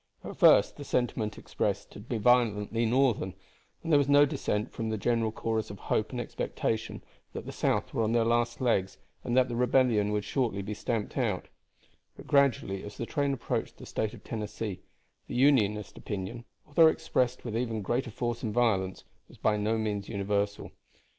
[0.23, 3.35] At first the sentiment expressed had been violently Northern,
[3.83, 7.51] and there was no dissent from the general chorus of hope and expectation that the
[7.51, 11.49] South were on their last legs and that the rebellion would shortly be stamped out;
[12.17, 14.79] but gradually, as the train approached the State of Tennessee,
[15.27, 20.09] the Unionist opinion, although expressed with even greater force and violence, was by no means
[20.09, 20.71] universal.